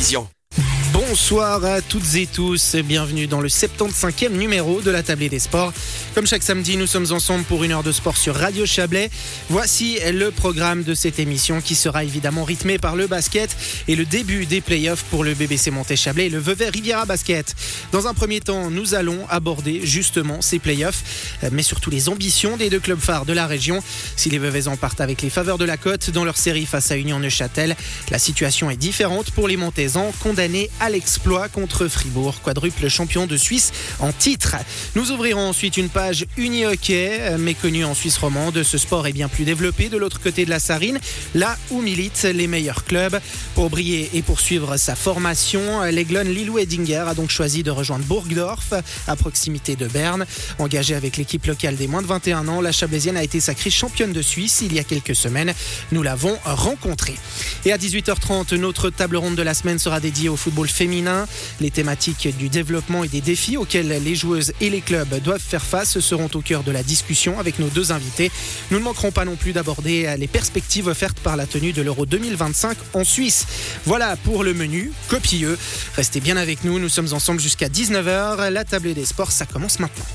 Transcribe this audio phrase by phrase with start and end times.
[0.00, 0.39] vision.
[1.08, 5.72] Bonsoir à toutes et tous, bienvenue dans le 75e numéro de la Tablée des Sports.
[6.14, 9.10] Comme chaque samedi, nous sommes ensemble pour une heure de sport sur Radio Chablais.
[9.48, 13.56] Voici le programme de cette émission qui sera évidemment rythmé par le basket
[13.88, 17.54] et le début des playoffs pour le BBC Monté-Chablais et le Vevey Riviera Basket.
[17.92, 22.68] Dans un premier temps, nous allons aborder justement ces playoffs, mais surtout les ambitions des
[22.68, 23.82] deux clubs phares de la région.
[24.16, 26.98] Si les Veveysans partent avec les faveurs de la côte dans leur série face à
[26.98, 27.74] Union Neuchâtel,
[28.10, 33.36] la situation est différente pour les Montaisans condamnés à l'exploit contre Fribourg, quadruple champion de
[33.36, 34.56] Suisse en titre.
[34.94, 38.62] Nous ouvrirons ensuite une page uni-hockey, méconnue en Suisse romande.
[38.62, 40.98] Ce sport est bien plus développé de l'autre côté de la Sarine,
[41.34, 43.18] là où militent les meilleurs clubs.
[43.54, 48.74] Pour briller et poursuivre sa formation, l'Aiglon Lilou Edinger a donc choisi de rejoindre Burgdorf,
[49.06, 50.26] à proximité de Berne.
[50.58, 54.12] Engagée avec l'équipe locale des moins de 21 ans, la Chablaisienne a été sacrée championne
[54.12, 55.52] de Suisse il y a quelques semaines.
[55.92, 57.16] Nous l'avons rencontrée.
[57.64, 60.79] Et à 18h30, notre table ronde de la semaine sera dédiée au football féminin.
[61.60, 65.62] Les thématiques du développement et des défis auxquels les joueuses et les clubs doivent faire
[65.62, 68.30] face seront au cœur de la discussion avec nos deux invités.
[68.70, 72.06] Nous ne manquerons pas non plus d'aborder les perspectives offertes par la tenue de l'Euro
[72.06, 73.46] 2025 en Suisse.
[73.84, 75.58] Voilà pour le menu copieux.
[75.96, 78.48] Restez bien avec nous, nous sommes ensemble jusqu'à 19h.
[78.48, 80.06] La table des sports, ça commence maintenant.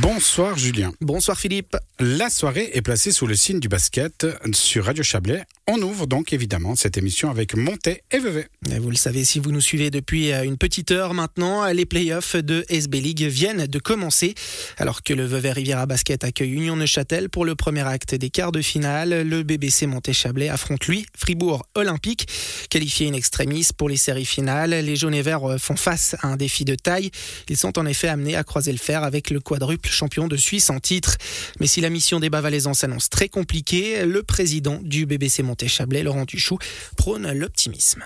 [0.00, 0.92] Bonsoir Julien.
[1.02, 1.76] Bonsoir Philippe.
[2.00, 5.44] La soirée est placée sous le signe du basket sur Radio Chablais.
[5.68, 8.48] On ouvre donc évidemment cette émission avec Monté et Vevey.
[8.80, 12.64] Vous le savez si vous nous suivez depuis une petite heure maintenant, les playoffs de
[12.68, 14.34] SB League viennent de commencer.
[14.78, 18.50] Alors que le Vevey Riviera Basket accueille Union Neuchâtel pour le premier acte des quarts
[18.50, 22.26] de finale, le BBC Monté Chablais affronte lui Fribourg Olympique.
[22.68, 26.36] Qualifié in extremis pour les séries finales, les jaunes et verts font face à un
[26.36, 27.12] défi de taille.
[27.48, 30.70] Ils sont en effet amenés à croiser le fer avec le quadruple champion de Suisse
[30.70, 31.18] en titre.
[31.60, 36.24] Mais si la mission des Bavalaisans s'annonce très compliquée, le président du BBC Monté-Chablais, Laurent
[36.24, 36.56] Duchou,
[36.96, 38.04] prône l'optimisme.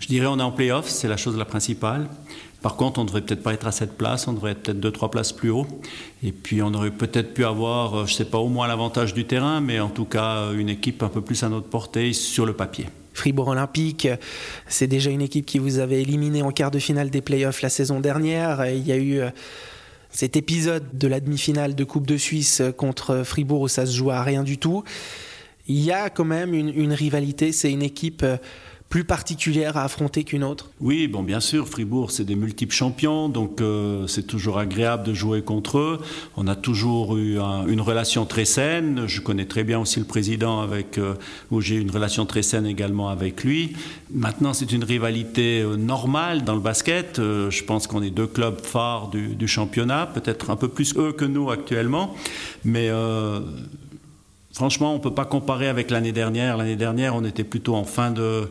[0.00, 2.08] Je dirais on est en play-off, c'est la chose la principale.
[2.62, 4.80] Par contre, on ne devrait peut-être pas être à cette place, on devrait être peut-être
[4.80, 5.68] deux, trois places plus haut.
[6.24, 9.24] Et puis, on aurait peut-être pu avoir, je ne sais pas, au moins l'avantage du
[9.24, 12.54] terrain, mais en tout cas, une équipe un peu plus à notre portée sur le
[12.54, 12.88] papier.
[13.14, 14.08] Fribourg Olympique,
[14.66, 17.68] c'est déjà une équipe qui vous avait éliminé en quart de finale des playoffs la
[17.68, 18.66] saison dernière.
[18.66, 19.20] Il y a eu
[20.10, 24.10] cet épisode de la demi-finale de Coupe de Suisse contre Fribourg où ça se joue
[24.10, 24.82] à rien du tout,
[25.70, 27.52] il y a quand même une, rivalité.
[27.52, 28.24] C'est une équipe
[28.88, 33.28] plus particulière à affronter qu'une autre Oui, bon, bien sûr, Fribourg, c'est des multiples champions,
[33.28, 36.00] donc euh, c'est toujours agréable de jouer contre eux.
[36.36, 39.04] On a toujours eu un, une relation très saine.
[39.06, 41.14] Je connais très bien aussi le président avec euh,
[41.52, 43.74] où j'ai une relation très saine également avec lui.
[44.12, 47.18] Maintenant, c'est une rivalité euh, normale dans le basket.
[47.18, 51.12] je pense qu'on est deux clubs phares du, du championnat, peut-être un peu plus eux
[51.12, 52.16] que nous actuellement,
[52.64, 52.90] mais
[54.52, 56.56] franchement, on ne peut pas comparer avec l'année dernière.
[56.56, 58.48] L'année dernière, on était plutôt en fin de,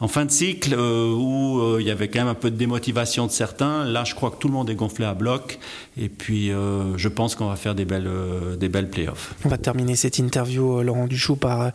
[0.00, 2.56] en fin de cycle euh, où euh, il y avait quand même un peu de
[2.56, 3.84] démotivation de certains.
[3.84, 5.58] Là, je crois que tout le monde est gonflé à bloc.
[5.96, 8.10] Et puis, euh, je pense qu'on va faire des belles,
[8.58, 9.34] des belles playoffs.
[9.44, 11.72] On va terminer cette interview, Laurent Duchou, par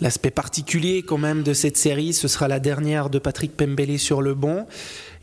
[0.00, 2.12] l'aspect particulier quand même de cette série.
[2.12, 4.66] Ce sera la dernière de Patrick Pembele sur le banc.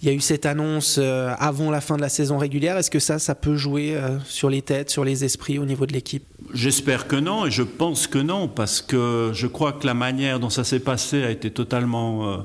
[0.02, 2.78] Il y a eu cette annonce avant la fin de la saison régulière.
[2.78, 5.94] Est-ce que ça, ça peut jouer sur les têtes, sur les esprits au niveau de
[5.94, 6.26] l'équipe?
[6.56, 10.40] J'espère que non, et je pense que non, parce que je crois que la manière
[10.40, 12.38] dont ça s'est passé a été totalement euh,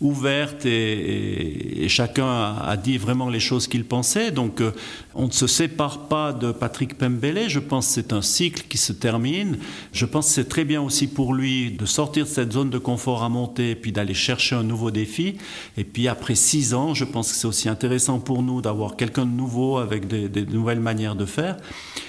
[0.00, 4.30] ouverte et, chacun a, dit vraiment les choses qu'il pensait.
[4.30, 4.70] Donc euh,
[5.14, 7.50] on ne se sépare pas de Patrick Pembele.
[7.50, 9.58] Je pense que c'est un cycle qui se termine.
[9.92, 12.78] Je pense que c'est très bien aussi pour lui de sortir de cette zone de
[12.78, 15.36] confort à monter et puis d'aller chercher un nouveau défi.
[15.76, 19.26] Et puis après six ans, je pense que c'est aussi intéressant pour nous d'avoir quelqu'un
[19.26, 21.58] de nouveau avec des nouvelles manières de faire.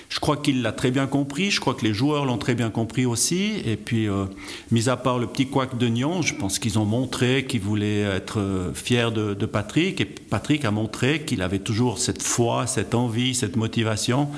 [0.10, 2.72] Je crois qu'il l'a très bien compris, je crois que les joueurs l'ont très bien
[2.72, 3.62] compris aussi.
[3.64, 4.26] Et puis, euh,
[4.72, 8.02] mis à part le petit couac de Nyon, je pense qu'ils ont montré qu'ils voulaient
[8.02, 10.02] être euh, fiers de, Patrick.
[10.02, 14.30] Et Patrick a montré qu'il avait toujours cette foi, cette envie, cette motivation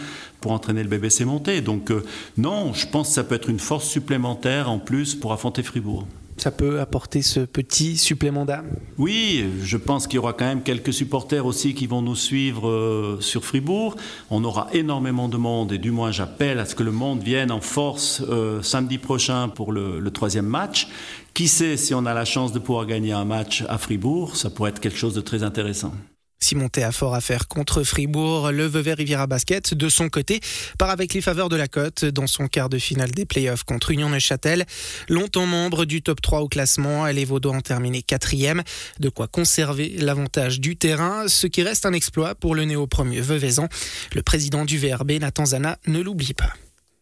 [0.42, 1.62] pour entraîner le BBC monté.
[1.62, 2.04] Donc, euh,
[2.36, 6.06] non, je pense que ça peut être une force supplémentaire en plus pour affronter Fribourg
[6.42, 8.66] ça peut apporter ce petit supplément d'âme
[8.98, 12.68] Oui, je pense qu'il y aura quand même quelques supporters aussi qui vont nous suivre
[12.68, 13.96] euh, sur Fribourg.
[14.32, 17.52] On aura énormément de monde et du moins j'appelle à ce que le monde vienne
[17.52, 20.88] en force euh, samedi prochain pour le, le troisième match.
[21.36, 24.50] Qui sait si on a la chance de pouvoir gagner un match à Fribourg, ça
[24.50, 25.94] pourrait être quelque chose de très intéressant.
[26.42, 28.52] Simon a fort à faire contre Fribourg.
[28.52, 30.42] Le Vevey Riviera Basket, de son côté,
[30.78, 33.92] part avec les faveurs de la cote dans son quart de finale des playoffs contre
[33.92, 34.66] Union Neuchâtel.
[35.08, 38.64] Longtemps membre du top 3 au classement, les Vaudois ont terminé quatrième.
[39.00, 43.70] De quoi conserver l'avantage du terrain, ce qui reste un exploit pour le néo-premier Veuvaisan.
[44.14, 46.54] Le président du VRB, Nathan Zana, ne l'oublie pas.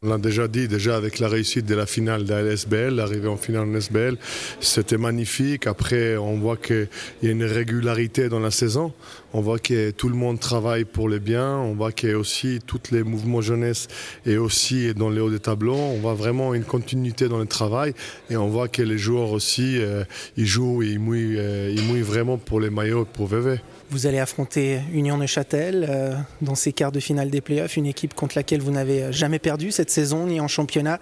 [0.02, 3.28] On l'a déjà dit, déjà avec la réussite de la finale de la LSBL, l'arrivée
[3.28, 4.16] en finale en SBL,
[4.62, 5.68] c'était magnifique.
[5.68, 6.88] Après, on voit qu'il
[7.22, 8.94] y a une régularité dans la saison.
[9.34, 11.58] On voit que tout le monde travaille pour le bien.
[11.58, 13.90] On voit qu'il y a aussi tous les mouvements jeunesse
[14.26, 15.76] et aussi dans les hauts des tableaux.
[15.76, 17.94] On voit vraiment une continuité dans le travail
[18.30, 20.06] et on voit que les joueurs aussi, euh,
[20.38, 23.60] ils jouent et ils mouillent, euh, ils mouillent vraiment pour les maillots pour VV.
[23.92, 26.14] Vous allez affronter Union Neuchâtel euh,
[26.44, 29.72] dans ces quarts de finale des playoffs, une équipe contre laquelle vous n'avez jamais perdu
[29.72, 31.00] cette saison, ni en championnat,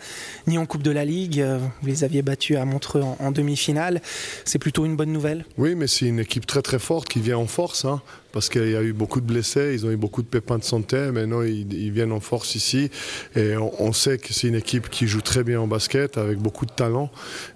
[0.47, 1.41] ni en Coupe de la Ligue.
[1.41, 4.01] Euh, vous les aviez battus à Montreux en, demi-finale.
[4.45, 5.45] C'est plutôt une bonne nouvelle?
[5.57, 7.83] Oui, mais c'est une équipe très très forte qui vient en force.
[7.83, 8.01] Hein
[8.31, 10.63] parce qu'il y a eu beaucoup de blessés, ils ont eu beaucoup de pépins de
[10.63, 10.97] santé.
[11.11, 12.89] Maintenant, ils, viennent en force ici.
[13.35, 16.65] Et on, sait que c'est une équipe qui joue très bien en basket, avec beaucoup
[16.65, 17.09] de talent.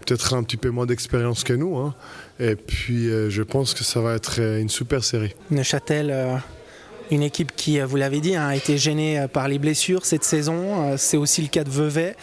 [0.06, 1.78] Peut-être un petit peu moins d'expérience que nous.
[1.78, 1.94] Hein.
[2.40, 5.36] Et puis, euh, je pense que ça va être euh, une super série.
[5.52, 6.10] Neuchâtel.
[6.12, 6.36] Euh,
[7.12, 10.96] une équipe qui, vous l'avez dit, hein, a été gênée par les blessures cette saison.
[10.98, 12.16] C'est aussi le cas de Vevey,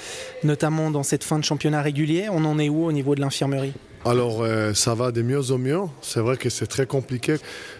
[0.45, 2.29] notamment dans cette fin de championnat régulier.
[2.33, 3.75] On en est où au niveau de l'infirmerie?
[4.05, 5.81] Alors euh, ça va de mieux en mieux.
[6.03, 7.37] C'est vrai que c'est très compliqué.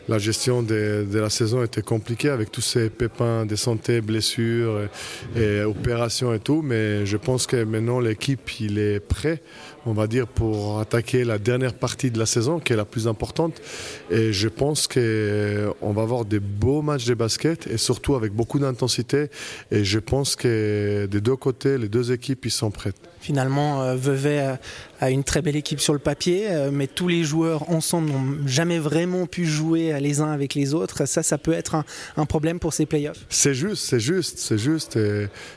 [0.09, 4.89] La gestion de, la saison était compliquée avec tous ces pépins de santé, blessures
[5.37, 6.63] et, opérations et tout.
[6.63, 9.43] Mais je pense que maintenant l'équipe il est prêt,
[9.87, 13.07] on va dire, pour attaquer la dernière partie de la saison qui est la plus
[13.07, 13.61] importante.
[14.11, 18.59] Et je pense qu'on va avoir des beaux matchs de basket et surtout avec beaucoup
[18.59, 19.29] d'intensité.
[19.71, 23.09] Et je pense que des deux côtés, les deux équipes, ils sont prêtes.
[23.21, 24.59] Finalement, euh, Vevey
[25.01, 28.47] a une très belle équipe sur le papier, euh, mais tous les joueurs ensemble n'ont
[28.47, 31.07] jamais vraiment pu jouer les uns avec les autres.
[31.07, 31.77] Ça, ça peut être
[32.17, 33.25] un, problème pour ces playoffs.
[33.29, 34.99] C'est juste, c'est juste, c'est juste.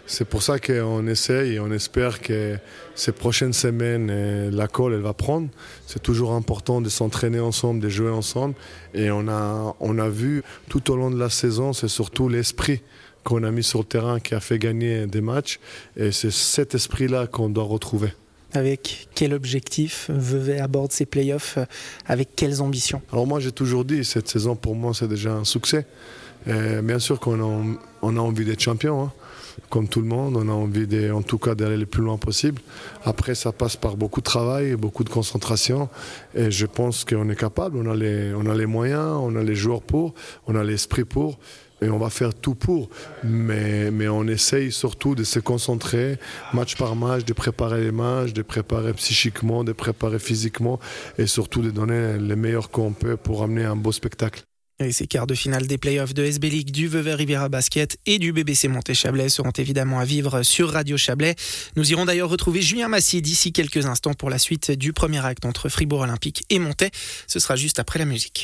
[0.06, 2.58] C'est pour ça qu'on essaye et on espère que
[2.96, 5.50] ces prochaines semaines, euh, la colle, elle va prendre.
[5.88, 8.56] C'est toujours important de s'entraîner ensemble, de jouer ensemble.
[8.94, 12.82] Et on a, on a vu tout au long de la saison, c'est surtout l'esprit
[13.24, 15.60] qu'on a mis sur le terrain qui a fait gagner des matchs.
[15.98, 18.14] Et c'est cet esprit-là qu'on doit retrouver.
[18.54, 21.58] Avec quel objectif Vevey aborde ces playoffs
[22.06, 25.46] Avec quelles ambitions Alors moi j'ai toujours dit, cette saison pour moi c'est déjà un
[25.46, 25.86] succès.
[26.46, 29.12] bien sûr qu'on a, on a envie d'être champion, hein.
[29.70, 30.36] comme tout le monde.
[30.36, 32.62] On a envie de, en tout cas d'aller le plus loin possible.
[33.06, 35.88] Après ça passe par beaucoup de travail, beaucoup de concentration.
[36.36, 39.44] Et je pense qu'on est capable, on a, les, on a les moyens, on a
[39.44, 40.14] les joueurs pour,
[40.46, 41.40] on a l'esprit pour
[41.82, 42.90] et on va faire tout pour.
[43.24, 46.18] Mais, mais on essaye surtout de se concentrer
[46.54, 50.80] match par match, de préparer les matchs, de préparer psychiquement, de préparer physiquement
[51.18, 54.44] et surtout de donner le meilleur qu'on peut pour amener un beau spectacle.
[54.84, 58.18] Et ces quarts de finale des playoffs de SB League, du Vevey Riviera Basket et
[58.18, 61.36] du BBC Monté Chablais seront évidemment à vivre sur Radio Chablais.
[61.76, 65.46] Nous irons d'ailleurs retrouver Julien Massier d'ici quelques instants pour la suite du premier acte
[65.46, 66.90] entre Fribourg Olympique et Monté.
[67.28, 68.40] Ce sera juste après la musique.